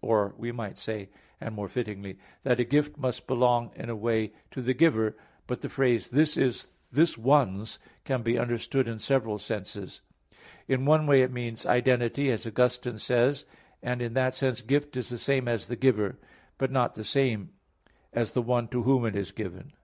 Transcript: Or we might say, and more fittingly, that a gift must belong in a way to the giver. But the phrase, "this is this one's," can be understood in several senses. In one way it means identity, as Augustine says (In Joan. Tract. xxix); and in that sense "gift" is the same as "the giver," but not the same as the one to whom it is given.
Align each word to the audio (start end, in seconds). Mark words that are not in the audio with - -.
Or 0.00 0.34
we 0.38 0.52
might 0.52 0.78
say, 0.78 1.10
and 1.38 1.54
more 1.54 1.68
fittingly, 1.68 2.16
that 2.44 2.58
a 2.58 2.64
gift 2.64 2.96
must 2.96 3.26
belong 3.26 3.72
in 3.76 3.90
a 3.90 3.94
way 3.94 4.32
to 4.52 4.62
the 4.62 4.72
giver. 4.72 5.18
But 5.46 5.60
the 5.60 5.68
phrase, 5.68 6.08
"this 6.08 6.38
is 6.38 6.68
this 6.90 7.18
one's," 7.18 7.78
can 8.06 8.22
be 8.22 8.38
understood 8.38 8.88
in 8.88 9.00
several 9.00 9.36
senses. 9.36 10.00
In 10.66 10.86
one 10.86 11.06
way 11.06 11.20
it 11.20 11.30
means 11.30 11.66
identity, 11.66 12.30
as 12.32 12.46
Augustine 12.46 12.96
says 12.96 13.42
(In 13.42 13.42
Joan. 13.42 13.50
Tract. 13.50 13.60
xxix); 13.60 13.92
and 13.92 14.02
in 14.02 14.14
that 14.14 14.34
sense 14.34 14.62
"gift" 14.62 14.96
is 14.96 15.10
the 15.10 15.18
same 15.18 15.46
as 15.46 15.66
"the 15.68 15.76
giver," 15.76 16.18
but 16.56 16.70
not 16.70 16.94
the 16.94 17.04
same 17.04 17.50
as 18.14 18.32
the 18.32 18.40
one 18.40 18.68
to 18.68 18.84
whom 18.84 19.04
it 19.04 19.14
is 19.14 19.30
given. 19.30 19.74